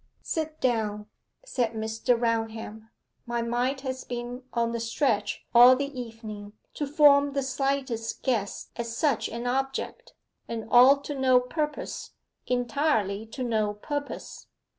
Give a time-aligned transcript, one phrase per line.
[0.23, 1.05] 'Sit down,'
[1.45, 2.19] said Mr.
[2.19, 2.89] Raunham.
[3.27, 8.71] 'My mind has been on the stretch all the evening to form the slightest guess
[8.75, 10.13] at such an object,
[10.47, 12.13] and all to no purpose
[12.47, 14.47] entirely to no purpose.